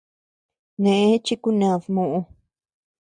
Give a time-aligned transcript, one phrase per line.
[0.83, 2.19] Neʼë chi kuned muʼu.